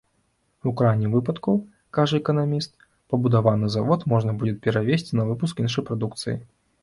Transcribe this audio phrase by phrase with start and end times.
[0.69, 1.51] У крайнім выпадку,
[1.97, 2.71] кажа эканаміст,
[3.15, 6.35] пабудаваны завод можна будзе перавесці на выпуск іншай прадукцыі.